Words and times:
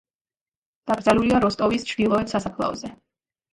დაკრძალულია 0.91 1.43
როსტოვის 1.45 1.87
ჩრდილოეთ 1.93 2.37
სასაფლაოზე. 2.37 2.93